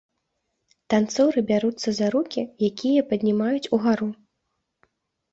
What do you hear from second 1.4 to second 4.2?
бяруцца за рукі, якія паднімаюць угару.